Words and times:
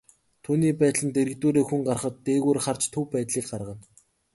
Түүний 0.43 0.73
байдал 0.79 1.03
нь 1.07 1.13
дэргэдүүрээ 1.15 1.65
хүн 1.67 1.81
гарахад, 1.87 2.15
дээгүүр 2.25 2.59
харж 2.65 2.83
төв 2.93 3.05
байдлыг 3.13 3.45
гаргана. 3.51 3.83